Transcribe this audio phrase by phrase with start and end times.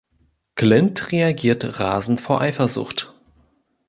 [0.55, 3.13] Clint reagiert rasend vor Eifersucht.